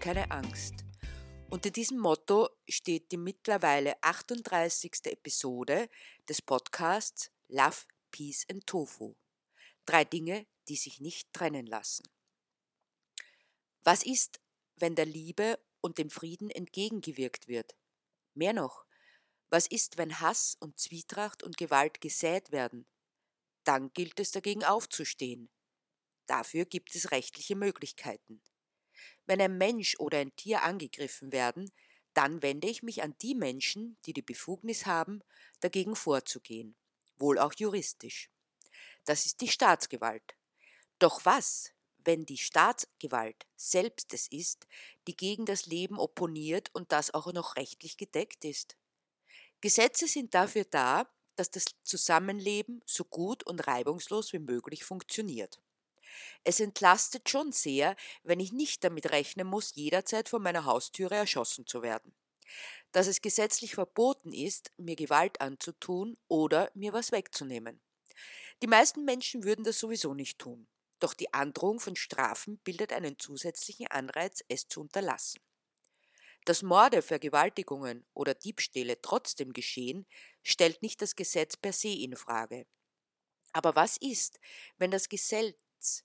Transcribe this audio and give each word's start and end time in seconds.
keine 0.00 0.30
Angst. 0.30 0.86
Unter 1.50 1.70
diesem 1.70 1.98
Motto 1.98 2.48
steht 2.66 3.12
die 3.12 3.18
mittlerweile 3.18 4.02
38. 4.02 4.92
Episode 5.04 5.90
des 6.26 6.40
Podcasts 6.40 7.30
Love, 7.48 7.76
Peace 8.10 8.46
and 8.50 8.66
Tofu. 8.66 9.14
Drei 9.84 10.04
Dinge, 10.06 10.46
die 10.68 10.76
sich 10.76 11.00
nicht 11.00 11.30
trennen 11.34 11.66
lassen. 11.66 12.04
Was 13.82 14.02
ist, 14.02 14.40
wenn 14.76 14.94
der 14.94 15.04
Liebe 15.04 15.58
und 15.82 15.98
dem 15.98 16.08
Frieden 16.08 16.48
entgegengewirkt 16.48 17.46
wird? 17.46 17.76
Mehr 18.32 18.54
noch, 18.54 18.86
was 19.50 19.66
ist, 19.66 19.98
wenn 19.98 20.18
Hass 20.18 20.56
und 20.60 20.78
Zwietracht 20.78 21.42
und 21.42 21.58
Gewalt 21.58 22.00
gesät 22.00 22.52
werden? 22.52 22.86
Dann 23.64 23.92
gilt 23.92 24.18
es 24.18 24.30
dagegen 24.30 24.64
aufzustehen. 24.64 25.50
Dafür 26.24 26.64
gibt 26.64 26.94
es 26.94 27.10
rechtliche 27.10 27.54
Möglichkeiten. 27.54 28.40
Wenn 29.30 29.40
ein 29.40 29.56
Mensch 29.58 29.94
oder 30.00 30.18
ein 30.18 30.34
Tier 30.34 30.64
angegriffen 30.64 31.30
werden, 31.30 31.70
dann 32.14 32.42
wende 32.42 32.68
ich 32.68 32.82
mich 32.82 33.04
an 33.04 33.14
die 33.22 33.36
Menschen, 33.36 33.96
die 34.04 34.12
die 34.12 34.22
Befugnis 34.22 34.86
haben, 34.86 35.20
dagegen 35.60 35.94
vorzugehen, 35.94 36.74
wohl 37.16 37.38
auch 37.38 37.54
juristisch. 37.56 38.28
Das 39.04 39.26
ist 39.26 39.40
die 39.40 39.48
Staatsgewalt. 39.48 40.36
Doch 40.98 41.24
was, 41.26 41.72
wenn 41.98 42.26
die 42.26 42.38
Staatsgewalt 42.38 43.46
selbst 43.56 44.14
es 44.14 44.26
ist, 44.28 44.66
die 45.06 45.16
gegen 45.16 45.46
das 45.46 45.66
Leben 45.66 46.00
opponiert 46.00 46.70
und 46.74 46.92
das 46.92 47.14
auch 47.14 47.32
noch 47.32 47.56
rechtlich 47.56 47.98
gedeckt 47.98 48.44
ist? 48.44 48.76
Gesetze 49.60 50.08
sind 50.08 50.34
dafür 50.34 50.64
da, 50.64 51.08
dass 51.36 51.50
das 51.50 51.66
Zusammenleben 51.84 52.82
so 52.86 53.04
gut 53.04 53.44
und 53.46 53.66
reibungslos 53.66 54.32
wie 54.32 54.40
möglich 54.40 54.84
funktioniert. 54.84 55.60
Es 56.44 56.60
entlastet 56.60 57.28
schon 57.28 57.52
sehr, 57.52 57.96
wenn 58.22 58.40
ich 58.40 58.52
nicht 58.52 58.84
damit 58.84 59.10
rechnen 59.10 59.46
muss, 59.46 59.74
jederzeit 59.74 60.28
vor 60.28 60.40
meiner 60.40 60.64
Haustüre 60.64 61.14
erschossen 61.14 61.66
zu 61.66 61.82
werden. 61.82 62.14
Dass 62.92 63.06
es 63.06 63.22
gesetzlich 63.22 63.74
verboten 63.74 64.32
ist, 64.32 64.72
mir 64.76 64.96
Gewalt 64.96 65.40
anzutun 65.40 66.16
oder 66.28 66.70
mir 66.74 66.92
was 66.92 67.12
wegzunehmen. 67.12 67.80
Die 68.62 68.66
meisten 68.66 69.04
Menschen 69.04 69.44
würden 69.44 69.64
das 69.64 69.78
sowieso 69.78 70.14
nicht 70.14 70.38
tun. 70.38 70.66
Doch 70.98 71.14
die 71.14 71.32
Androhung 71.32 71.80
von 71.80 71.96
Strafen 71.96 72.58
bildet 72.58 72.92
einen 72.92 73.18
zusätzlichen 73.18 73.86
Anreiz, 73.86 74.44
es 74.48 74.68
zu 74.68 74.82
unterlassen. 74.82 75.40
Dass 76.44 76.62
Morde, 76.62 77.02
Vergewaltigungen 77.02 78.06
oder 78.12 78.34
Diebstähle 78.34 79.00
trotzdem 79.00 79.52
geschehen, 79.52 80.06
stellt 80.42 80.82
nicht 80.82 81.00
das 81.00 81.16
Gesetz 81.16 81.56
per 81.56 81.72
se 81.72 81.88
in 81.88 82.16
Frage. 82.16 82.66
Aber 83.52 83.74
was 83.74 83.96
ist, 83.96 84.38
wenn 84.78 84.90
das 84.90 85.08
Gesetz 85.08 85.54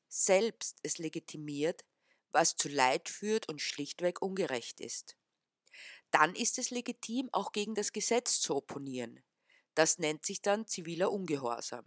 selbst 0.08 0.78
es 0.84 0.98
legitimiert, 0.98 1.86
was 2.32 2.56
zu 2.56 2.70
Leid 2.70 3.10
führt 3.10 3.48
und 3.50 3.62
schlichtweg 3.62 4.22
ungerecht 4.22 4.80
ist? 4.82 5.16
Dann 6.12 6.36
ist 6.36 6.58
es 6.60 6.70
legitim, 6.70 7.30
auch 7.32 7.52
gegen 7.52 7.76
das 7.76 7.92
Gesetz 7.92 8.40
zu 8.40 8.56
opponieren. 8.56 9.24
Das 9.74 10.00
nennt 10.00 10.26
sich 10.26 10.42
dann 10.42 10.68
ziviler 10.68 11.12
Ungehorsam. 11.12 11.86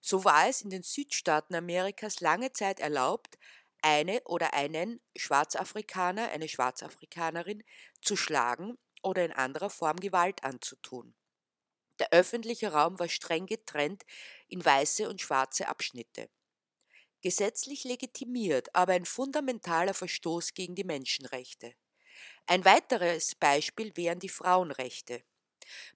So 0.00 0.24
war 0.24 0.48
es 0.48 0.60
in 0.60 0.70
den 0.70 0.82
Südstaaten 0.82 1.54
Amerikas 1.54 2.20
lange 2.20 2.52
Zeit 2.52 2.80
erlaubt, 2.80 3.38
eine 3.82 4.22
oder 4.24 4.54
einen 4.54 5.00
Schwarzafrikaner, 5.16 6.30
eine 6.30 6.48
Schwarzafrikanerin 6.48 7.62
zu 8.02 8.16
schlagen 8.16 8.78
oder 9.02 9.24
in 9.24 9.32
anderer 9.32 9.70
Form 9.70 9.96
Gewalt 9.98 10.44
anzutun. 10.44 11.14
Der 11.98 12.12
öffentliche 12.12 12.72
Raum 12.72 12.98
war 12.98 13.08
streng 13.08 13.46
getrennt 13.46 14.04
in 14.48 14.64
weiße 14.64 15.08
und 15.08 15.20
schwarze 15.20 15.68
Abschnitte. 15.68 16.28
Gesetzlich 17.26 17.82
legitimiert, 17.82 18.72
aber 18.72 18.92
ein 18.92 19.04
fundamentaler 19.04 19.94
Verstoß 19.94 20.54
gegen 20.54 20.76
die 20.76 20.84
Menschenrechte. 20.84 21.74
Ein 22.46 22.64
weiteres 22.64 23.34
Beispiel 23.34 23.96
wären 23.96 24.20
die 24.20 24.28
Frauenrechte. 24.28 25.24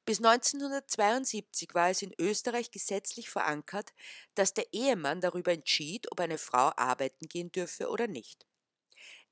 Bis 0.04 0.18
1972 0.18 1.72
war 1.72 1.88
es 1.88 2.02
in 2.02 2.12
Österreich 2.18 2.72
gesetzlich 2.72 3.30
verankert, 3.30 3.92
dass 4.34 4.54
der 4.54 4.72
Ehemann 4.72 5.20
darüber 5.20 5.52
entschied, 5.52 6.10
ob 6.10 6.18
eine 6.18 6.36
Frau 6.36 6.72
arbeiten 6.74 7.28
gehen 7.28 7.52
dürfe 7.52 7.90
oder 7.90 8.08
nicht. 8.08 8.44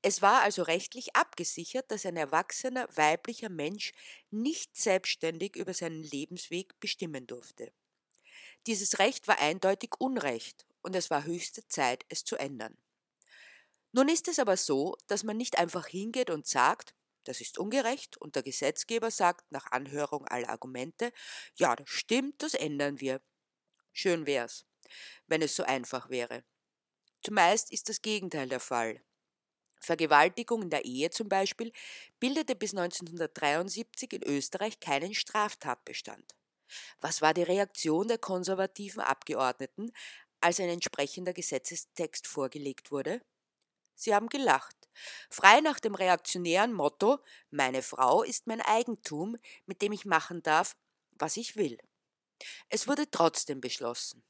Es 0.01 0.21
war 0.21 0.43
also 0.43 0.63
rechtlich 0.63 1.17
abgesichert, 1.17 1.91
dass 1.91 2.05
ein 2.05 2.15
erwachsener 2.15 2.87
weiblicher 2.95 3.49
Mensch 3.49 3.91
nicht 4.31 4.77
selbstständig 4.77 5.57
über 5.57 5.73
seinen 5.73 6.03
Lebensweg 6.03 6.79
bestimmen 6.79 7.27
durfte. 7.27 7.73
Dieses 8.67 8.99
Recht 8.99 9.27
war 9.27 9.39
eindeutig 9.39 9.95
Unrecht 9.99 10.68
und 10.81 10.95
es 10.95 11.09
war 11.09 11.25
höchste 11.25 11.67
Zeit, 11.67 12.05
es 12.09 12.23
zu 12.23 12.35
ändern. 12.35 12.77
Nun 13.91 14.07
ist 14.07 14.27
es 14.27 14.39
aber 14.39 14.57
so, 14.57 14.95
dass 15.07 15.23
man 15.23 15.37
nicht 15.37 15.57
einfach 15.57 15.87
hingeht 15.87 16.29
und 16.29 16.47
sagt, 16.47 16.93
das 17.23 17.41
ist 17.41 17.57
ungerecht 17.57 18.17
und 18.17 18.35
der 18.35 18.43
Gesetzgeber 18.43 19.11
sagt 19.11 19.51
nach 19.51 19.71
Anhörung 19.71 20.25
aller 20.27 20.49
Argumente, 20.49 21.11
ja, 21.55 21.75
das 21.75 21.89
stimmt, 21.89 22.41
das 22.41 22.53
ändern 22.53 22.99
wir. 22.99 23.21
Schön 23.91 24.25
wär's, 24.25 24.65
wenn 25.27 25.41
es 25.41 25.55
so 25.55 25.63
einfach 25.63 26.09
wäre. 26.09 26.43
Zumeist 27.23 27.71
ist 27.71 27.89
das 27.89 28.01
Gegenteil 28.01 28.47
der 28.47 28.59
Fall. 28.59 29.01
Vergewaltigung 29.81 30.63
in 30.63 30.69
der 30.69 30.85
Ehe 30.85 31.09
zum 31.09 31.29
Beispiel 31.29 31.71
bildete 32.19 32.55
bis 32.55 32.71
1973 32.71 34.13
in 34.13 34.23
Österreich 34.23 34.79
keinen 34.79 35.13
Straftatbestand. 35.13 36.35
Was 37.01 37.21
war 37.21 37.33
die 37.33 37.43
Reaktion 37.43 38.07
der 38.07 38.17
konservativen 38.17 39.01
Abgeordneten, 39.01 39.91
als 40.41 40.59
ein 40.59 40.69
entsprechender 40.69 41.33
Gesetzestext 41.33 42.27
vorgelegt 42.27 42.91
wurde? 42.91 43.21
Sie 43.95 44.15
haben 44.15 44.29
gelacht. 44.29 44.75
Frei 45.29 45.61
nach 45.61 45.79
dem 45.79 45.95
reaktionären 45.95 46.73
Motto 46.73 47.19
Meine 47.51 47.81
Frau 47.81 48.23
ist 48.23 48.47
mein 48.47 48.61
Eigentum, 48.61 49.37
mit 49.65 49.81
dem 49.81 49.91
ich 49.91 50.05
machen 50.05 50.41
darf, 50.41 50.75
was 51.11 51.37
ich 51.37 51.55
will. 51.55 51.77
Es 52.69 52.87
wurde 52.87 53.09
trotzdem 53.11 53.61
beschlossen. 53.61 54.23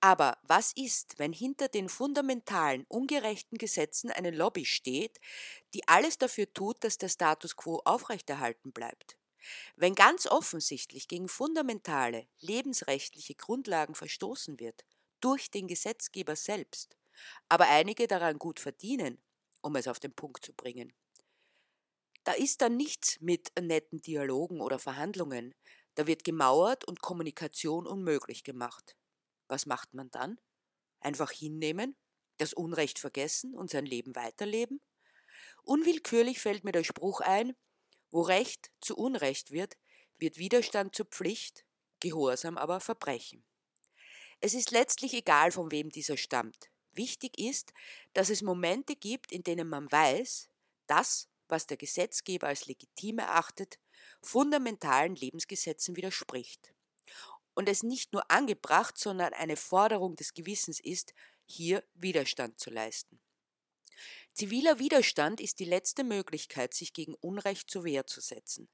Aber 0.00 0.38
was 0.42 0.72
ist, 0.72 1.18
wenn 1.18 1.32
hinter 1.32 1.68
den 1.68 1.88
fundamentalen, 1.88 2.84
ungerechten 2.88 3.58
Gesetzen 3.58 4.10
eine 4.10 4.30
Lobby 4.30 4.64
steht, 4.64 5.18
die 5.72 5.86
alles 5.88 6.18
dafür 6.18 6.52
tut, 6.52 6.82
dass 6.84 6.98
der 6.98 7.08
Status 7.08 7.56
quo 7.56 7.80
aufrechterhalten 7.84 8.72
bleibt? 8.72 9.16
Wenn 9.76 9.94
ganz 9.94 10.26
offensichtlich 10.26 11.08
gegen 11.08 11.28
fundamentale, 11.28 12.26
lebensrechtliche 12.40 13.34
Grundlagen 13.34 13.94
verstoßen 13.94 14.58
wird, 14.58 14.84
durch 15.24 15.50
den 15.50 15.66
Gesetzgeber 15.66 16.36
selbst, 16.36 16.98
aber 17.48 17.68
einige 17.68 18.06
daran 18.06 18.38
gut 18.38 18.60
verdienen, 18.60 19.22
um 19.62 19.74
es 19.76 19.88
auf 19.88 19.98
den 19.98 20.12
Punkt 20.14 20.44
zu 20.44 20.52
bringen. 20.52 20.92
Da 22.24 22.32
ist 22.32 22.60
dann 22.60 22.76
nichts 22.76 23.20
mit 23.20 23.50
netten 23.58 24.02
Dialogen 24.02 24.60
oder 24.60 24.78
Verhandlungen, 24.78 25.54
da 25.94 26.06
wird 26.06 26.24
gemauert 26.24 26.84
und 26.84 27.00
Kommunikation 27.00 27.86
unmöglich 27.86 28.44
gemacht. 28.44 28.96
Was 29.48 29.64
macht 29.64 29.94
man 29.94 30.10
dann? 30.10 30.38
Einfach 31.00 31.30
hinnehmen, 31.30 31.96
das 32.36 32.52
Unrecht 32.52 32.98
vergessen 32.98 33.54
und 33.54 33.70
sein 33.70 33.86
Leben 33.86 34.14
weiterleben? 34.16 34.82
Unwillkürlich 35.62 36.40
fällt 36.40 36.64
mir 36.64 36.72
der 36.72 36.84
Spruch 36.84 37.20
ein, 37.20 37.56
wo 38.10 38.20
Recht 38.20 38.70
zu 38.80 38.96
Unrecht 38.96 39.50
wird, 39.50 39.78
wird 40.18 40.36
Widerstand 40.36 40.94
zur 40.94 41.06
Pflicht, 41.06 41.64
Gehorsam 42.00 42.58
aber 42.58 42.80
Verbrechen. 42.80 43.44
Es 44.44 44.52
ist 44.52 44.72
letztlich 44.72 45.14
egal, 45.14 45.52
von 45.52 45.70
wem 45.70 45.88
dieser 45.88 46.18
stammt. 46.18 46.68
Wichtig 46.92 47.38
ist, 47.38 47.72
dass 48.12 48.28
es 48.28 48.42
Momente 48.42 48.94
gibt, 48.94 49.32
in 49.32 49.42
denen 49.42 49.66
man 49.66 49.90
weiß, 49.90 50.50
dass, 50.86 51.30
was 51.48 51.66
der 51.66 51.78
Gesetzgeber 51.78 52.48
als 52.48 52.66
legitim 52.66 53.20
erachtet, 53.20 53.78
fundamentalen 54.20 55.16
Lebensgesetzen 55.16 55.96
widerspricht. 55.96 56.74
Und 57.54 57.70
es 57.70 57.82
nicht 57.82 58.12
nur 58.12 58.30
angebracht, 58.30 58.98
sondern 58.98 59.32
eine 59.32 59.56
Forderung 59.56 60.14
des 60.14 60.34
Gewissens 60.34 60.78
ist, 60.78 61.14
hier 61.46 61.82
Widerstand 61.94 62.60
zu 62.60 62.68
leisten. 62.68 63.18
Ziviler 64.34 64.78
Widerstand 64.78 65.40
ist 65.40 65.58
die 65.58 65.64
letzte 65.64 66.04
Möglichkeit, 66.04 66.74
sich 66.74 66.92
gegen 66.92 67.14
Unrecht 67.14 67.70
zur 67.70 67.84
Wehr 67.84 68.06
zu 68.06 68.20
setzen, 68.20 68.68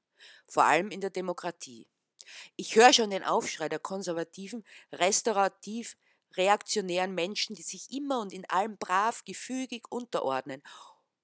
vor 0.49 0.65
allem 0.65 0.91
in 0.91 0.99
der 0.99 1.11
Demokratie. 1.11 1.87
Ich 2.55 2.75
höre 2.75 2.93
schon 2.93 3.09
den 3.09 3.23
Aufschrei 3.23 3.69
der 3.69 3.79
konservativen, 3.79 4.63
restaurativ 4.91 5.95
reaktionären 6.37 7.13
Menschen, 7.13 7.55
die 7.55 7.61
sich 7.61 7.91
immer 7.91 8.19
und 8.19 8.33
in 8.33 8.49
allem 8.49 8.77
brav, 8.77 9.23
gefügig 9.25 9.83
unterordnen 9.89 10.61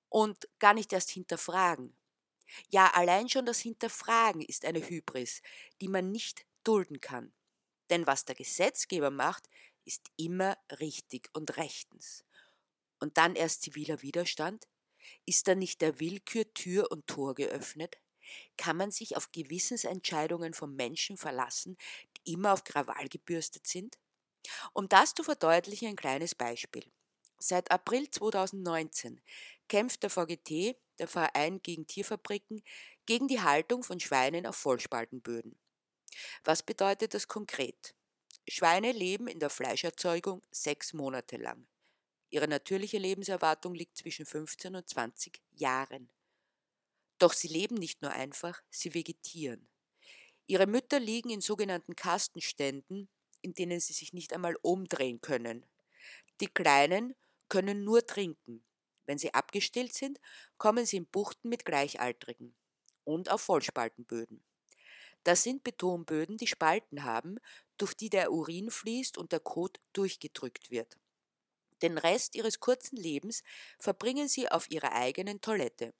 und 0.09 0.47
gar 0.59 0.73
nicht 0.73 0.91
erst 0.93 1.11
hinterfragen. 1.11 1.95
Ja, 2.69 2.87
allein 2.93 3.29
schon 3.29 3.45
das 3.45 3.59
Hinterfragen 3.59 4.41
ist 4.41 4.65
eine 4.65 4.79
Hybris, 4.79 5.41
die 5.81 5.89
man 5.89 6.11
nicht 6.11 6.45
dulden 6.63 7.01
kann. 7.01 7.33
Denn 7.89 8.07
was 8.07 8.25
der 8.25 8.35
Gesetzgeber 8.35 9.11
macht, 9.11 9.49
ist 9.85 10.11
immer 10.17 10.57
richtig 10.79 11.29
und 11.33 11.57
rechtens. 11.57 12.25
Und 12.99 13.17
dann 13.17 13.35
erst 13.35 13.63
ziviler 13.63 14.01
Widerstand? 14.01 14.67
Ist 15.25 15.47
da 15.47 15.55
nicht 15.55 15.81
der 15.81 15.99
Willkür 15.99 16.53
Tür 16.53 16.91
und 16.91 17.07
Tor 17.07 17.35
geöffnet? 17.35 17.97
Kann 18.57 18.77
man 18.77 18.91
sich 18.91 19.17
auf 19.17 19.31
Gewissensentscheidungen 19.31 20.53
von 20.53 20.75
Menschen 20.75 21.17
verlassen, 21.17 21.77
die 22.17 22.33
immer 22.33 22.53
auf 22.53 22.63
Krawall 22.63 23.07
gebürstet 23.09 23.67
sind? 23.67 23.97
Um 24.73 24.87
das 24.89 25.13
zu 25.13 25.23
verdeutlichen, 25.23 25.89
ein 25.89 25.95
kleines 25.95 26.35
Beispiel. 26.35 26.85
Seit 27.39 27.69
April 27.71 28.09
2019 28.09 29.21
kämpft 29.67 30.03
der 30.03 30.09
VGT, 30.09 30.75
der 30.97 31.07
Verein 31.07 31.61
gegen 31.61 31.85
Tierfabriken, 31.85 32.63
gegen 33.05 33.27
die 33.27 33.41
Haltung 33.41 33.83
von 33.83 33.99
Schweinen 33.99 34.45
auf 34.45 34.55
Vollspaltenböden. 34.55 35.57
Was 36.43 36.63
bedeutet 36.63 37.13
das 37.13 37.27
konkret? 37.27 37.93
Schweine 38.47 38.91
leben 38.91 39.27
in 39.27 39.39
der 39.39 39.49
Fleischerzeugung 39.49 40.41
sechs 40.51 40.93
Monate 40.93 41.37
lang. 41.37 41.67
Ihre 42.29 42.47
natürliche 42.47 42.97
Lebenserwartung 42.97 43.73
liegt 43.73 43.97
zwischen 43.97 44.25
15 44.25 44.75
und 44.75 44.87
20 44.87 45.41
Jahren. 45.51 46.09
Doch 47.19 47.33
sie 47.33 47.47
leben 47.47 47.75
nicht 47.75 48.01
nur 48.01 48.11
einfach, 48.11 48.61
sie 48.69 48.93
vegetieren. 48.93 49.67
Ihre 50.45 50.67
Mütter 50.67 50.99
liegen 50.99 51.29
in 51.29 51.41
sogenannten 51.41 51.95
Kastenständen, 51.95 53.09
in 53.41 53.53
denen 53.53 53.79
sie 53.79 53.93
sich 53.93 54.13
nicht 54.13 54.33
einmal 54.33 54.55
umdrehen 54.61 55.21
können. 55.21 55.65
Die 56.41 56.47
Kleinen 56.47 57.15
können 57.49 57.83
nur 57.83 58.05
trinken. 58.05 58.63
Wenn 59.05 59.17
sie 59.17 59.33
abgestillt 59.33 59.93
sind, 59.93 60.19
kommen 60.57 60.85
sie 60.85 60.97
in 60.97 61.07
Buchten 61.07 61.49
mit 61.49 61.65
Gleichaltrigen 61.65 62.55
und 63.03 63.29
auf 63.29 63.41
Vollspaltenböden. 63.41 64.43
Das 65.23 65.43
sind 65.43 65.63
Betonböden, 65.63 66.37
die 66.37 66.47
Spalten 66.47 67.03
haben, 67.03 67.37
durch 67.77 67.93
die 67.95 68.09
der 68.09 68.31
Urin 68.31 68.69
fließt 68.71 69.17
und 69.17 69.31
der 69.31 69.39
Kot 69.39 69.79
durchgedrückt 69.93 70.71
wird. 70.71 70.97
Den 71.81 71.97
Rest 71.97 72.35
ihres 72.35 72.59
kurzen 72.59 72.97
Lebens 72.97 73.43
verbringen 73.79 74.27
sie 74.27 74.49
auf 74.49 74.69
ihrer 74.71 74.93
eigenen 74.93 75.41
Toilette, 75.41 75.93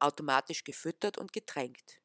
automatisch 0.00 0.64
gefüttert 0.64 1.18
und 1.18 1.32
getränkt. 1.32 2.00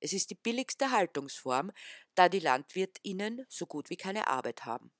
Es 0.00 0.12
ist 0.12 0.30
die 0.30 0.36
billigste 0.36 0.90
Haltungsform, 0.90 1.72
da 2.14 2.28
die 2.28 2.38
LandwirtInnen 2.38 3.44
so 3.48 3.66
gut 3.66 3.90
wie 3.90 3.96
keine 3.96 4.28
Arbeit 4.28 4.64
haben. 4.64 4.92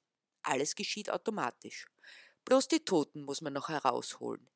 Alles 0.43 0.75
geschieht 0.75 1.11
automatisch. 1.11 1.87
Bloß 2.44 2.69
die 2.69 2.85
Toten 2.85 3.25
muss 3.25 3.40
man 3.40 3.52
noch 3.52 3.69
herausholen. 3.69 4.49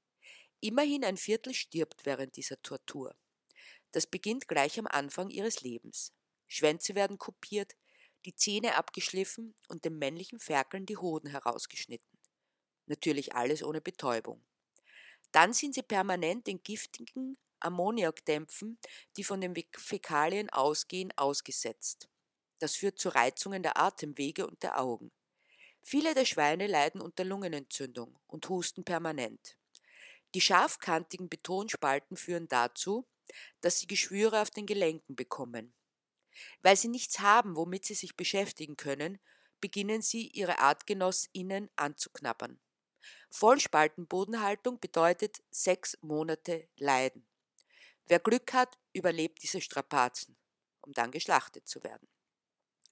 Immerhin 0.61 1.05
ein 1.05 1.17
Viertel 1.17 1.55
stirbt 1.55 2.07
während 2.07 2.37
dieser 2.37 2.61
Tortur. 2.63 3.15
Das 3.93 4.07
beginnt 4.07 4.49
gleich 4.49 4.79
am 4.79 4.87
Anfang 4.87 5.29
ihres 5.29 5.61
Lebens. 5.61 6.13
Schwänze 6.49 6.95
werden 6.95 7.19
kopiert, 7.19 7.77
die 8.25 8.35
Zähne 8.35 8.77
abgeschliffen 8.77 9.55
und 9.69 9.85
den 9.85 9.99
männlichen 9.99 10.39
Ferkeln 10.39 10.87
die 10.87 10.97
Hoden 10.97 11.29
herausgeschnitten. 11.29 12.19
Natürlich 12.87 13.35
alles 13.35 13.63
ohne 13.63 13.81
Betäubung. 13.81 14.45
Dann 15.31 15.53
sind 15.53 15.75
sie 15.75 15.83
permanent 15.83 16.47
den 16.47 16.63
giftigen 16.63 17.39
Ammoniakdämpfen, 17.65 18.79
die 19.17 19.25
von 19.25 19.41
den 19.41 19.55
Fäkalien 19.77 20.51
ausgehen, 20.51 21.13
ausgesetzt. 21.17 22.09
Das 22.59 22.77
führt 22.77 22.99
zu 22.99 23.09
Reizungen 23.09 23.63
der 23.63 23.77
Atemwege 23.77 24.47
und 24.47 24.63
der 24.63 24.81
Augen. 24.81 25.11
Viele 25.83 26.15
der 26.15 26.25
Schweine 26.25 26.69
leiden 26.69 27.01
unter 27.01 27.25
Lungenentzündung 27.25 28.19
und 28.29 28.49
husten 28.49 28.85
permanent. 28.85 29.57
Die 30.35 30.41
scharfkantigen 30.41 31.29
Betonspalten 31.29 32.17
führen 32.17 32.49
dazu, 32.49 33.07
dass 33.61 33.81
sie 33.81 33.87
Geschwüre 33.87 34.41
auf 34.41 34.51
den 34.51 34.67
Gelenken 34.67 35.17
bekommen. 35.17 35.75
Weil 36.63 36.77
sie 36.77 36.89
nichts 36.89 37.19
haben, 37.19 37.57
womit 37.57 37.85
sie 37.85 37.95
sich 37.95 38.17
beschäftigen 38.17 38.77
können, 38.77 39.19
beginnen 39.61 40.03
sie 40.03 40.29
ihre 40.29 40.59
Artgenossinnen 40.59 41.71
anzuknabbern. 41.77 42.61
Vollspaltenbodenhaltung 43.31 44.79
bedeutet 44.81 45.43
sechs 45.51 45.99
Monate 46.03 46.69
Leiden. 46.77 47.27
Wer 48.13 48.21
Glück 48.21 48.53
hat, 48.53 48.79
überlebt 48.93 49.43
diese 49.43 49.63
Strapazen, 49.63 50.37
um 50.83 50.93
dann 50.93 51.13
geschlachtet 51.13 51.67
zu 51.67 51.83
werden. 51.83 52.07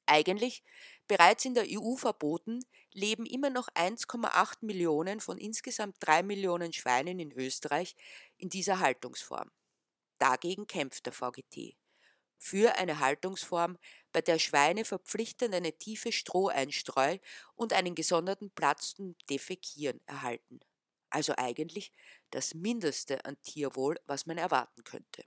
Eigentlich, 0.07 0.65
bereits 1.09 1.45
in 1.45 1.53
der 1.53 1.67
EU 1.69 1.97
verboten, 1.97 2.65
leben 2.95 3.27
immer 3.27 3.51
noch 3.51 3.69
1,8 3.75 4.65
Millionen 4.65 5.21
von 5.21 5.37
insgesamt 5.37 5.97
3 6.01 6.23
Millionen 6.23 6.73
Schweinen 6.73 7.21
in 7.21 7.33
Österreich 7.33 7.97
in 8.39 8.49
dieser 8.49 8.79
Haltungsform. 8.79 9.51
Dagegen 10.17 10.67
kämpft 10.67 11.05
der 11.05 11.13
VGT. 11.13 11.77
Für 12.39 12.77
eine 12.77 13.01
Haltungsform, 13.01 13.77
bei 14.13 14.23
der 14.23 14.39
Schweine 14.39 14.87
verpflichtend 14.87 15.55
eine 15.55 15.77
tiefe 15.77 16.13
Stroheinstreu 16.13 17.19
und 17.57 17.75
einen 17.75 17.95
gesonderten 17.95 18.51
Platz 18.53 18.95
zum 18.95 19.17
Defekieren 19.29 20.01
erhalten. 20.07 20.61
Also 21.11 21.35
eigentlich 21.37 21.93
das 22.31 22.55
Mindeste 22.55 23.25
an 23.25 23.41
Tierwohl, 23.43 24.01
was 24.07 24.27
man 24.27 24.39
erwarten 24.39 24.85
könnte. 24.85 25.25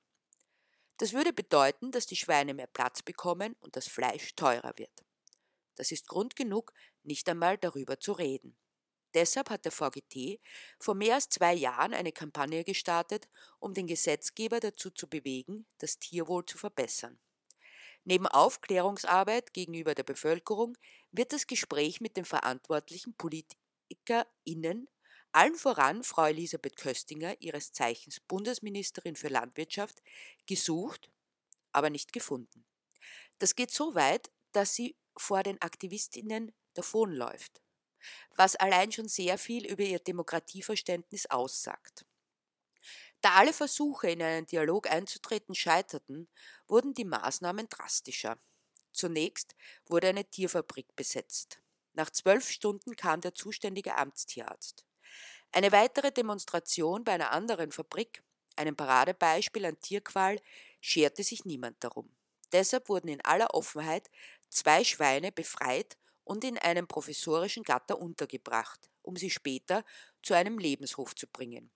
Das 0.97 1.13
würde 1.13 1.33
bedeuten, 1.33 1.91
dass 1.91 2.05
die 2.05 2.15
Schweine 2.15 2.53
mehr 2.53 2.67
Platz 2.67 3.01
bekommen 3.01 3.55
und 3.59 3.75
das 3.75 3.87
Fleisch 3.87 4.35
teurer 4.35 4.73
wird. 4.77 5.03
Das 5.75 5.91
ist 5.91 6.07
Grund 6.07 6.35
genug, 6.35 6.73
nicht 7.03 7.27
einmal 7.27 7.57
darüber 7.57 7.99
zu 7.99 8.13
reden. 8.13 8.55
Deshalb 9.13 9.49
hat 9.49 9.65
der 9.65 9.71
VGT 9.71 10.39
vor 10.79 10.95
mehr 10.95 11.15
als 11.15 11.29
zwei 11.29 11.53
Jahren 11.53 11.93
eine 11.93 12.11
Kampagne 12.11 12.63
gestartet, 12.63 13.27
um 13.59 13.73
den 13.73 13.85
Gesetzgeber 13.87 14.59
dazu 14.59 14.89
zu 14.89 15.07
bewegen, 15.07 15.67
das 15.77 15.99
Tierwohl 15.99 16.45
zu 16.45 16.57
verbessern. 16.57 17.19
Neben 18.05 18.27
Aufklärungsarbeit 18.27 19.53
gegenüber 19.53 19.95
der 19.95 20.03
Bevölkerung 20.03 20.77
wird 21.11 21.31
das 21.31 21.47
Gespräch 21.47 22.01
mit 22.01 22.17
den 22.17 22.25
verantwortlichen 22.25 23.15
PolitikerInnen, 23.15 24.89
allen 25.33 25.55
voran 25.55 26.03
Frau 26.03 26.25
Elisabeth 26.25 26.77
Köstinger, 26.77 27.35
ihres 27.41 27.73
Zeichens 27.73 28.19
Bundesministerin 28.21 29.15
für 29.15 29.29
Landwirtschaft, 29.29 30.01
gesucht, 30.45 31.11
aber 31.71 31.89
nicht 31.89 32.13
gefunden. 32.13 32.65
Das 33.39 33.55
geht 33.55 33.71
so 33.71 33.95
weit, 33.95 34.31
dass 34.51 34.75
sie 34.75 34.95
vor 35.17 35.43
den 35.43 35.61
AktivistInnen 35.61 36.53
davonläuft 36.73 37.63
was 38.35 38.55
allein 38.55 38.91
schon 38.91 39.07
sehr 39.07 39.37
viel 39.37 39.65
über 39.65 39.83
ihr 39.83 39.99
Demokratieverständnis 39.99 41.27
aussagt. 41.27 42.05
Da 43.21 43.35
alle 43.35 43.53
Versuche, 43.53 44.09
in 44.09 44.21
einen 44.21 44.45
Dialog 44.45 44.89
einzutreten, 44.89 45.55
scheiterten, 45.55 46.27
wurden 46.67 46.93
die 46.93 47.05
Maßnahmen 47.05 47.69
drastischer. 47.69 48.37
Zunächst 48.91 49.55
wurde 49.85 50.09
eine 50.09 50.25
Tierfabrik 50.25 50.93
besetzt. 50.95 51.61
Nach 51.93 52.09
zwölf 52.09 52.49
Stunden 52.49 52.95
kam 52.95 53.21
der 53.21 53.33
zuständige 53.33 53.95
Amtstierarzt. 53.95 54.85
Eine 55.55 55.71
weitere 55.71 56.11
Demonstration 56.11 57.03
bei 57.03 57.11
einer 57.11 57.31
anderen 57.31 57.71
Fabrik, 57.71 58.23
einem 58.55 58.75
Paradebeispiel 58.75 59.65
an 59.65 59.79
Tierqual, 59.79 60.39
scherte 60.81 61.23
sich 61.23 61.45
niemand 61.45 61.83
darum. 61.83 62.11
Deshalb 62.51 62.89
wurden 62.89 63.07
in 63.07 63.21
aller 63.21 63.53
Offenheit 63.53 64.09
zwei 64.49 64.83
Schweine 64.83 65.31
befreit 65.31 65.95
und 66.23 66.43
in 66.43 66.57
einem 66.57 66.87
professorischen 66.87 67.61
Gatter 67.61 67.99
untergebracht, 67.99 68.89
um 69.03 69.15
sie 69.15 69.29
später 69.29 69.85
zu 70.23 70.33
einem 70.33 70.57
Lebenshof 70.57 71.13
zu 71.13 71.27
bringen. 71.27 71.69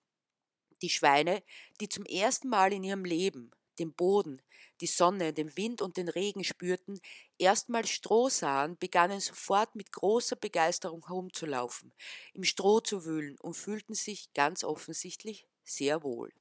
Die 0.82 0.90
Schweine, 0.90 1.44
die 1.80 1.88
zum 1.88 2.04
ersten 2.04 2.48
Mal 2.48 2.72
in 2.72 2.82
ihrem 2.82 3.04
Leben 3.04 3.52
den 3.78 3.92
Boden, 3.92 4.42
die 4.80 4.86
Sonne, 4.86 5.32
den 5.32 5.56
Wind 5.56 5.82
und 5.82 5.96
den 5.96 6.08
Regen 6.08 6.44
spürten, 6.44 7.00
erstmal 7.38 7.86
Stroh 7.86 8.28
sahen, 8.28 8.76
begannen 8.78 9.20
sofort 9.20 9.74
mit 9.74 9.92
großer 9.92 10.36
Begeisterung 10.36 11.06
herumzulaufen, 11.06 11.92
im 12.34 12.44
Stroh 12.44 12.80
zu 12.80 13.04
wühlen 13.04 13.38
und 13.40 13.54
fühlten 13.54 13.94
sich 13.94 14.32
ganz 14.32 14.64
offensichtlich 14.64 15.46
sehr 15.64 16.02
wohl. 16.02 16.32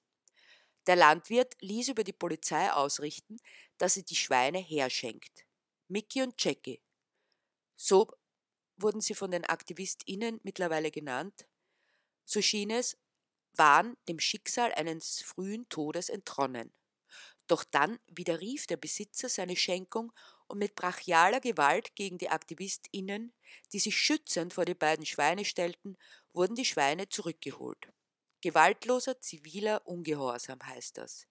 Der 0.87 0.95
Landwirt 0.95 1.55
ließ 1.61 1.89
über 1.89 2.03
die 2.03 2.13
Polizei 2.13 2.71
ausrichten, 2.71 3.37
dass 3.77 3.95
sie 3.95 4.03
die 4.03 4.15
Schweine 4.15 4.59
herschenkt. 4.59 5.45
Mickey 5.89 6.21
und 6.21 6.41
Jackie, 6.41 6.81
so 7.75 8.07
wurden 8.77 9.01
sie 9.01 9.13
von 9.13 9.31
den 9.31 9.45
AktivistInnen 9.45 10.39
mittlerweile 10.43 10.91
genannt. 10.91 11.47
So 12.25 12.41
schien 12.41 12.69
es, 12.69 12.97
waren 13.53 13.97
dem 14.07 14.19
Schicksal 14.19 14.73
eines 14.73 15.21
frühen 15.21 15.67
Todes 15.69 16.09
entronnen. 16.09 16.71
Doch 17.47 17.63
dann 17.63 17.99
widerrief 18.07 18.67
der 18.67 18.77
Besitzer 18.77 19.29
seine 19.29 19.55
Schenkung 19.55 20.11
und 20.47 20.59
mit 20.59 20.75
brachialer 20.75 21.39
Gewalt 21.39 21.95
gegen 21.95 22.17
die 22.17 22.29
AktivistInnen, 22.29 23.33
die 23.73 23.79
sich 23.79 23.97
schützend 23.97 24.53
vor 24.53 24.65
die 24.65 24.75
beiden 24.75 25.05
Schweine 25.05 25.45
stellten, 25.45 25.97
wurden 26.33 26.55
die 26.55 26.65
Schweine 26.65 27.09
zurückgeholt. 27.09 27.91
Gewaltloser 28.41 29.19
ziviler 29.19 29.85
Ungehorsam 29.87 30.59
heißt 30.63 30.97
das. 30.97 31.27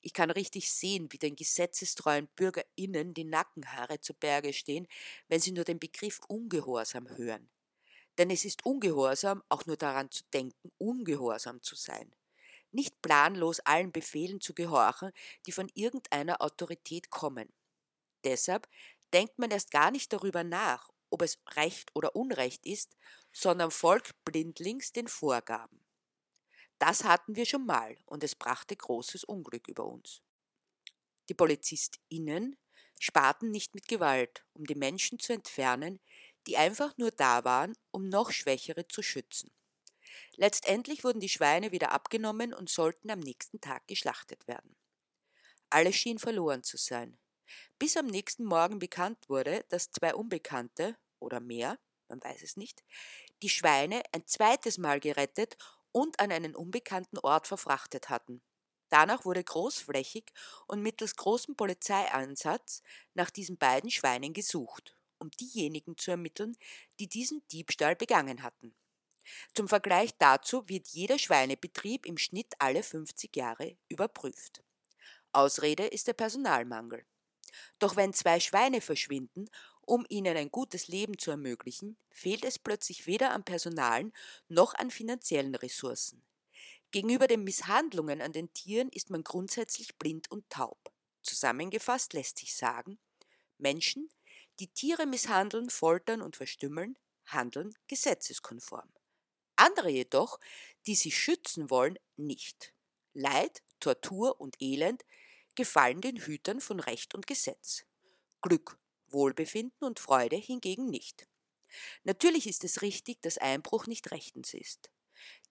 Ich 0.00 0.12
kann 0.12 0.30
richtig 0.30 0.72
sehen, 0.72 1.12
wie 1.12 1.18
den 1.18 1.36
gesetzestreuen 1.36 2.28
BürgerInnen 2.34 3.14
die 3.14 3.24
Nackenhaare 3.24 4.00
zu 4.00 4.14
Berge 4.14 4.52
stehen, 4.52 4.88
wenn 5.28 5.40
sie 5.40 5.52
nur 5.52 5.64
den 5.64 5.78
Begriff 5.78 6.20
Ungehorsam 6.26 7.08
hören. 7.16 7.50
Denn 8.18 8.30
es 8.30 8.44
ist 8.44 8.66
Ungehorsam, 8.66 9.42
auch 9.48 9.66
nur 9.66 9.76
daran 9.76 10.10
zu 10.10 10.24
denken, 10.32 10.72
ungehorsam 10.78 11.62
zu 11.62 11.76
sein. 11.76 12.14
Nicht 12.72 13.00
planlos 13.02 13.60
allen 13.60 13.92
Befehlen 13.92 14.40
zu 14.40 14.54
gehorchen, 14.54 15.12
die 15.46 15.52
von 15.52 15.70
irgendeiner 15.74 16.42
Autorität 16.42 17.10
kommen. 17.10 17.52
Deshalb 18.24 18.68
denkt 19.12 19.38
man 19.38 19.50
erst 19.50 19.70
gar 19.70 19.90
nicht 19.90 20.12
darüber 20.12 20.44
nach, 20.44 20.90
ob 21.10 21.22
es 21.22 21.38
Recht 21.54 21.90
oder 21.94 22.16
Unrecht 22.16 22.66
ist, 22.66 22.96
sondern 23.32 23.70
folgt 23.70 24.24
blindlings 24.24 24.92
den 24.92 25.08
Vorgaben. 25.08 25.84
Das 26.78 27.04
hatten 27.04 27.36
wir 27.36 27.46
schon 27.46 27.64
mal 27.64 27.96
und 28.06 28.24
es 28.24 28.34
brachte 28.34 28.76
großes 28.76 29.24
Unglück 29.24 29.68
über 29.68 29.86
uns. 29.86 30.22
Die 31.28 31.34
PolizistInnen 31.34 32.56
sparten 33.00 33.50
nicht 33.50 33.74
mit 33.74 33.88
Gewalt, 33.88 34.44
um 34.52 34.66
die 34.66 34.76
Menschen 34.76 35.18
zu 35.18 35.32
entfernen, 35.32 35.98
die 36.46 36.56
einfach 36.56 36.96
nur 36.96 37.10
da 37.10 37.44
waren, 37.44 37.76
um 37.90 38.08
noch 38.08 38.30
Schwächere 38.30 38.86
zu 38.86 39.02
schützen. 39.02 39.50
Letztendlich 40.36 41.04
wurden 41.04 41.20
die 41.20 41.28
Schweine 41.28 41.72
wieder 41.72 41.92
abgenommen 41.92 42.54
und 42.54 42.70
sollten 42.70 43.10
am 43.10 43.20
nächsten 43.20 43.60
Tag 43.60 43.86
geschlachtet 43.86 44.46
werden. 44.48 44.76
Alles 45.70 45.96
schien 45.96 46.18
verloren 46.18 46.62
zu 46.62 46.76
sein, 46.76 47.18
bis 47.78 47.96
am 47.96 48.06
nächsten 48.06 48.44
Morgen 48.44 48.78
bekannt 48.78 49.28
wurde, 49.28 49.64
dass 49.68 49.90
zwei 49.90 50.14
Unbekannte 50.14 50.96
oder 51.18 51.40
mehr, 51.40 51.78
man 52.08 52.22
weiß 52.22 52.42
es 52.42 52.56
nicht, 52.56 52.84
die 53.42 53.48
Schweine 53.48 54.02
ein 54.12 54.26
zweites 54.26 54.78
Mal 54.78 55.00
gerettet 55.00 55.56
und 55.92 56.20
an 56.20 56.32
einen 56.32 56.56
unbekannten 56.56 57.18
Ort 57.18 57.46
verfrachtet 57.46 58.08
hatten. 58.10 58.42
Danach 58.88 59.24
wurde 59.24 59.42
großflächig 59.42 60.32
und 60.66 60.82
mittels 60.82 61.16
großem 61.16 61.56
Polizeieinsatz 61.56 62.82
nach 63.14 63.30
diesen 63.30 63.56
beiden 63.58 63.90
Schweinen 63.90 64.34
gesucht, 64.34 64.96
um 65.18 65.30
diejenigen 65.30 65.96
zu 65.96 66.10
ermitteln, 66.10 66.56
die 67.00 67.08
diesen 67.08 67.46
Diebstahl 67.48 67.96
begangen 67.96 68.42
hatten. 68.42 68.74
Zum 69.54 69.68
Vergleich 69.68 70.16
dazu 70.18 70.68
wird 70.68 70.88
jeder 70.88 71.18
Schweinebetrieb 71.18 72.06
im 72.06 72.18
Schnitt 72.18 72.54
alle 72.58 72.82
50 72.82 73.34
Jahre 73.36 73.76
überprüft. 73.88 74.62
Ausrede 75.32 75.86
ist 75.86 76.08
der 76.08 76.14
Personalmangel. 76.14 77.04
Doch 77.78 77.96
wenn 77.96 78.12
zwei 78.12 78.40
Schweine 78.40 78.80
verschwinden, 78.80 79.48
um 79.82 80.06
ihnen 80.08 80.36
ein 80.36 80.50
gutes 80.50 80.88
Leben 80.88 81.18
zu 81.18 81.30
ermöglichen, 81.30 81.96
fehlt 82.10 82.44
es 82.44 82.58
plötzlich 82.58 83.06
weder 83.06 83.32
an 83.32 83.44
Personalen 83.44 84.12
noch 84.48 84.74
an 84.74 84.90
finanziellen 84.90 85.54
Ressourcen. 85.54 86.22
Gegenüber 86.92 87.26
den 87.26 87.44
Misshandlungen 87.44 88.20
an 88.20 88.32
den 88.32 88.52
Tieren 88.52 88.90
ist 88.90 89.10
man 89.10 89.24
grundsätzlich 89.24 89.96
blind 89.96 90.30
und 90.30 90.48
taub. 90.50 90.92
Zusammengefasst 91.22 92.12
lässt 92.12 92.38
sich 92.38 92.54
sagen, 92.54 92.98
Menschen, 93.58 94.08
die 94.60 94.68
Tiere 94.68 95.06
misshandeln, 95.06 95.70
foltern 95.70 96.20
und 96.20 96.36
verstümmeln, 96.36 96.98
handeln 97.26 97.74
gesetzeskonform. 97.88 98.92
Andere 99.56 99.90
jedoch, 99.90 100.38
die 100.86 100.94
sie 100.94 101.12
schützen 101.12 101.70
wollen, 101.70 101.98
nicht. 102.16 102.74
Leid, 103.14 103.62
Tortur 103.80 104.40
und 104.40 104.56
Elend 104.60 105.04
gefallen 105.54 106.00
den 106.00 106.16
Hütern 106.16 106.60
von 106.60 106.80
Recht 106.80 107.14
und 107.14 107.26
Gesetz. 107.26 107.84
Glück, 108.42 108.78
Wohlbefinden 109.08 109.86
und 109.86 110.00
Freude 110.00 110.36
hingegen 110.36 110.86
nicht. 110.86 111.28
Natürlich 112.04 112.46
ist 112.46 112.64
es 112.64 112.82
richtig, 112.82 113.22
dass 113.22 113.38
Einbruch 113.38 113.86
nicht 113.86 114.10
rechtens 114.10 114.54
ist. 114.54 114.90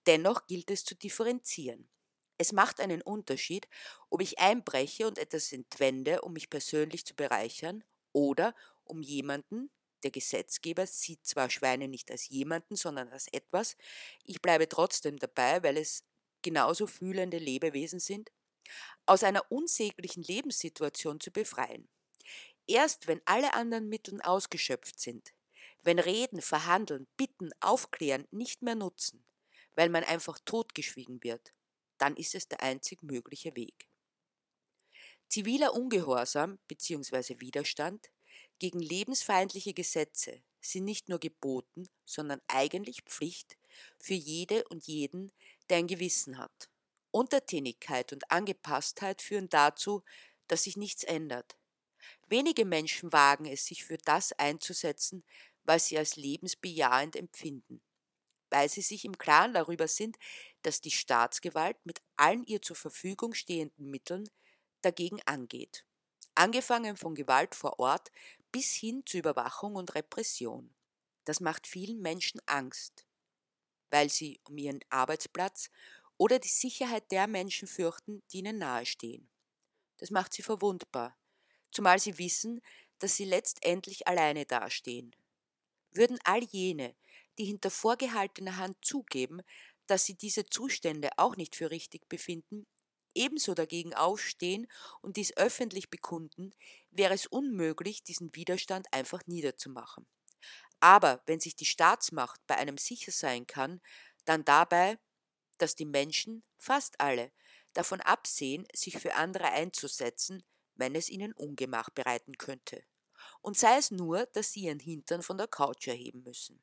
Dennoch 0.07 0.47
gilt 0.47 0.71
es 0.71 0.83
zu 0.83 0.95
differenzieren. 0.95 1.89
Es 2.37 2.51
macht 2.51 2.79
einen 2.79 3.01
Unterschied, 3.01 3.67
ob 4.09 4.21
ich 4.21 4.39
einbreche 4.39 5.07
und 5.07 5.17
etwas 5.19 5.51
entwende, 5.51 6.21
um 6.21 6.33
mich 6.33 6.49
persönlich 6.49 7.05
zu 7.05 7.15
bereichern, 7.15 7.83
oder 8.13 8.55
um 8.83 9.01
jemanden, 9.01 9.71
der 10.03 10.11
Gesetzgeber 10.11 10.87
sieht 10.87 11.25
zwar 11.25 11.49
Schweine 11.49 11.87
nicht 11.87 12.11
als 12.11 12.29
jemanden, 12.29 12.75
sondern 12.75 13.09
als 13.09 13.27
etwas, 13.31 13.77
ich 14.23 14.41
bleibe 14.41 14.67
trotzdem 14.67 15.17
dabei, 15.17 15.63
weil 15.63 15.77
es 15.77 16.03
genauso 16.41 16.87
fühlende 16.87 17.37
Lebewesen 17.37 17.99
sind, 17.99 18.31
aus 19.05 19.23
einer 19.23 19.51
unsäglichen 19.51 20.23
Lebenssituation 20.23 21.19
zu 21.19 21.31
befreien. 21.31 21.89
Erst 22.67 23.07
wenn 23.07 23.21
alle 23.25 23.53
anderen 23.53 23.89
Mittel 23.89 24.21
ausgeschöpft 24.21 24.99
sind, 24.99 25.33
wenn 25.83 25.99
Reden, 25.99 26.41
Verhandeln, 26.41 27.07
Bitten, 27.17 27.51
Aufklären 27.59 28.27
nicht 28.31 28.61
mehr 28.61 28.75
nutzen, 28.75 29.25
weil 29.75 29.89
man 29.89 30.03
einfach 30.03 30.39
totgeschwiegen 30.45 31.23
wird, 31.23 31.53
dann 31.97 32.15
ist 32.15 32.35
es 32.35 32.47
der 32.47 32.61
einzig 32.61 33.03
mögliche 33.03 33.55
Weg. 33.55 33.87
Ziviler 35.27 35.73
Ungehorsam 35.73 36.59
bzw. 36.67 37.39
Widerstand 37.39 38.11
gegen 38.61 38.79
lebensfeindliche 38.79 39.73
Gesetze 39.73 40.43
sind 40.61 40.85
nicht 40.85 41.09
nur 41.09 41.17
geboten, 41.17 41.89
sondern 42.05 42.39
eigentlich 42.47 43.01
Pflicht 43.01 43.57
für 43.99 44.13
jede 44.13 44.63
und 44.67 44.85
jeden, 44.85 45.31
der 45.71 45.79
ein 45.79 45.87
Gewissen 45.87 46.37
hat. 46.37 46.69
Untertänigkeit 47.09 48.13
und 48.13 48.29
Angepasstheit 48.29 49.23
führen 49.23 49.49
dazu, 49.49 50.03
dass 50.45 50.65
sich 50.65 50.77
nichts 50.77 51.03
ändert. 51.03 51.57
Wenige 52.27 52.63
Menschen 52.65 53.11
wagen 53.11 53.47
es, 53.47 53.65
sich 53.65 53.83
für 53.83 53.97
das 53.97 54.31
einzusetzen, 54.33 55.23
was 55.63 55.87
sie 55.87 55.97
als 55.97 56.15
lebensbejahend 56.15 57.15
empfinden, 57.15 57.81
weil 58.51 58.69
sie 58.69 58.81
sich 58.83 59.05
im 59.05 59.17
Klaren 59.17 59.55
darüber 59.55 59.87
sind, 59.87 60.17
dass 60.61 60.81
die 60.81 60.91
Staatsgewalt 60.91 61.77
mit 61.85 62.01
allen 62.15 62.45
ihr 62.45 62.61
zur 62.61 62.75
Verfügung 62.75 63.33
stehenden 63.33 63.89
Mitteln 63.89 64.29
dagegen 64.83 65.19
angeht, 65.25 65.83
angefangen 66.35 66.97
von 66.97 67.15
Gewalt 67.15 67.55
vor 67.55 67.79
Ort 67.79 68.11
bis 68.51 68.73
hin 68.73 69.03
zu 69.05 69.17
Überwachung 69.17 69.75
und 69.75 69.95
Repression. 69.95 70.73
Das 71.25 71.39
macht 71.39 71.67
vielen 71.67 72.01
Menschen 72.01 72.41
Angst, 72.45 73.05
weil 73.89 74.09
sie 74.09 74.39
um 74.43 74.57
ihren 74.57 74.79
Arbeitsplatz 74.89 75.69
oder 76.17 76.39
die 76.39 76.47
Sicherheit 76.49 77.11
der 77.11 77.27
Menschen 77.27 77.67
fürchten, 77.67 78.23
die 78.31 78.39
ihnen 78.39 78.57
nahestehen. 78.57 79.29
Das 79.97 80.11
macht 80.11 80.33
sie 80.33 80.41
verwundbar, 80.41 81.17
zumal 81.71 81.99
sie 81.99 82.17
wissen, 82.17 82.61
dass 82.99 83.15
sie 83.15 83.25
letztendlich 83.25 84.07
alleine 84.07 84.45
dastehen. 84.45 85.15
Würden 85.91 86.19
all 86.23 86.43
jene, 86.43 86.95
die 87.37 87.45
hinter 87.45 87.71
vorgehaltener 87.71 88.57
Hand 88.57 88.77
zugeben, 88.83 89.41
dass 89.87 90.05
sie 90.05 90.15
diese 90.15 90.45
Zustände 90.45 91.09
auch 91.17 91.35
nicht 91.35 91.55
für 91.55 91.71
richtig 91.71 92.07
befinden, 92.07 92.65
ebenso 93.15 93.53
dagegen 93.53 93.93
aufstehen 93.93 94.67
und 95.01 95.17
dies 95.17 95.35
öffentlich 95.37 95.89
bekunden, 95.89 96.51
wäre 96.91 97.13
es 97.13 97.27
unmöglich, 97.27 98.03
diesen 98.03 98.33
Widerstand 98.35 98.87
einfach 98.93 99.25
niederzumachen. 99.27 100.07
Aber 100.79 101.21
wenn 101.27 101.39
sich 101.39 101.55
die 101.55 101.65
Staatsmacht 101.65 102.41
bei 102.47 102.57
einem 102.57 102.77
sicher 102.77 103.11
sein 103.11 103.47
kann, 103.47 103.81
dann 104.25 104.43
dabei, 104.43 104.97
dass 105.57 105.75
die 105.75 105.85
Menschen, 105.85 106.43
fast 106.57 106.99
alle, 106.99 107.31
davon 107.73 108.01
absehen, 108.01 108.67
sich 108.73 108.97
für 108.97 109.15
andere 109.15 109.51
einzusetzen, 109.51 110.43
wenn 110.75 110.95
es 110.95 111.09
ihnen 111.09 111.33
Ungemach 111.33 111.89
bereiten 111.91 112.37
könnte. 112.37 112.83
Und 113.41 113.57
sei 113.57 113.77
es 113.77 113.91
nur, 113.91 114.25
dass 114.33 114.51
sie 114.51 114.61
ihren 114.61 114.79
Hintern 114.79 115.21
von 115.21 115.37
der 115.37 115.47
Couch 115.47 115.87
erheben 115.87 116.23
müssen. 116.23 116.61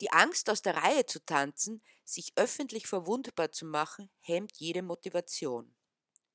Die 0.00 0.12
Angst, 0.12 0.50
aus 0.50 0.62
der 0.62 0.76
Reihe 0.76 1.06
zu 1.06 1.24
tanzen, 1.24 1.82
sich 2.04 2.32
öffentlich 2.36 2.86
verwundbar 2.86 3.52
zu 3.52 3.66
machen, 3.66 4.10
hemmt 4.20 4.56
jede 4.58 4.82
Motivation. 4.82 5.74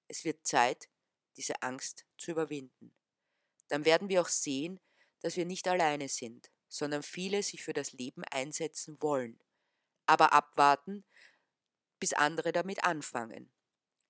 Es 0.08 0.24
wird 0.26 0.46
Zeit, 0.48 0.90
diese 1.38 1.62
Angst 1.62 2.06
zu 2.18 2.32
überwinden. 2.32 2.94
Dann 3.70 3.86
werden 3.86 4.10
wir 4.10 4.22
auch 4.22 4.30
sehen, 4.30 4.80
dass 5.22 5.38
wir 5.38 5.46
nicht 5.46 5.68
alleine 5.68 6.10
sind, 6.10 6.52
sondern 6.70 7.04
viele 7.04 7.44
sich 7.44 7.64
für 7.64 7.74
das 7.74 7.94
Leben 7.94 8.24
einsetzen 8.26 9.02
wollen, 9.02 9.40
aber 10.06 10.34
abwarten, 10.34 11.06
bis 12.00 12.14
andere 12.14 12.52
damit 12.52 12.84
anfangen. 12.84 13.52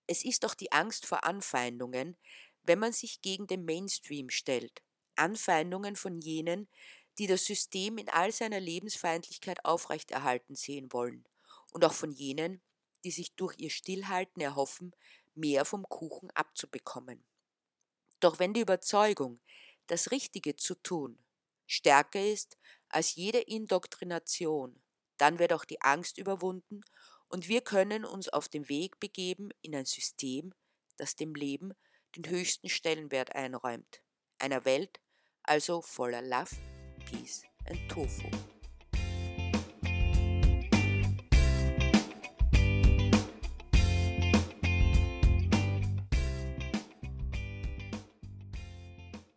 Es 0.07 0.25
ist 0.25 0.43
doch 0.43 0.55
die 0.55 0.71
Angst 0.71 1.05
vor 1.05 1.23
Anfeindungen, 1.23 2.17
wenn 2.63 2.79
man 2.79 2.93
sich 2.93 3.21
gegen 3.21 3.47
den 3.47 3.65
Mainstream 3.65 4.29
stellt, 4.29 4.81
Anfeindungen 5.15 5.95
von 5.95 6.19
jenen, 6.19 6.69
die 7.19 7.27
das 7.27 7.45
System 7.45 7.97
in 7.97 8.09
all 8.09 8.31
seiner 8.31 8.59
Lebensfeindlichkeit 8.59 9.65
aufrechterhalten 9.65 10.55
sehen 10.55 10.91
wollen, 10.91 11.25
und 11.71 11.85
auch 11.85 11.93
von 11.93 12.11
jenen, 12.11 12.61
die 13.03 13.11
sich 13.11 13.35
durch 13.35 13.55
ihr 13.59 13.69
Stillhalten 13.69 14.41
erhoffen, 14.41 14.95
mehr 15.35 15.65
vom 15.65 15.87
Kuchen 15.87 16.31
abzubekommen. 16.31 17.23
Doch 18.19 18.39
wenn 18.39 18.53
die 18.53 18.61
Überzeugung, 18.61 19.39
das 19.87 20.11
Richtige 20.11 20.55
zu 20.55 20.75
tun, 20.75 21.19
stärker 21.67 22.25
ist 22.25 22.57
als 22.87 23.15
jede 23.15 23.39
Indoktrination, 23.39 24.81
dann 25.17 25.39
wird 25.39 25.53
auch 25.53 25.65
die 25.65 25.81
Angst 25.81 26.17
überwunden 26.17 26.81
und 27.27 27.47
wir 27.47 27.61
können 27.61 28.05
uns 28.05 28.29
auf 28.29 28.49
den 28.49 28.67
Weg 28.69 28.99
begeben 28.99 29.49
in 29.61 29.75
ein 29.75 29.85
System, 29.85 30.53
das 30.97 31.15
dem 31.15 31.35
Leben 31.35 31.73
den 32.15 32.27
höchsten 32.29 32.69
Stellenwert 32.69 33.35
einräumt, 33.35 34.01
einer 34.39 34.65
Welt 34.65 34.99
also 35.43 35.81
voller 35.81 36.21
Love, 36.21 36.78
Peace 37.11 37.41
and 37.65 37.79
Tofu. 37.89 38.27